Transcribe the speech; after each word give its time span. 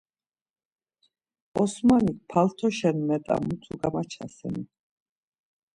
Osmanik 1.61 2.19
paltoşen 2.29 2.97
met̆a 3.07 3.35
mutu 3.45 3.73
gamaçaseni? 3.81 4.63